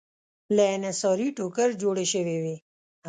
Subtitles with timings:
[0.55, 2.55] له انحصاري ټوکر جوړې شوې وې.